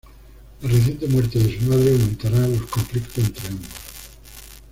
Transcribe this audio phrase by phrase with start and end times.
[0.63, 3.69] La reciente muerte de su madre aumentará los conflictos entre ambos.